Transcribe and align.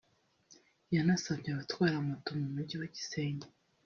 yanasabye 0.95 1.47
abatwara 1.51 1.95
moto 2.07 2.29
mu 2.39 2.47
mujyi 2.53 2.75
wa 2.81 2.87
Gisenyi 2.95 3.47